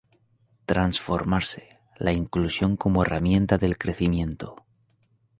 [0.65, 4.55] Transformarse, la inclusión como herramienta del crecimiento.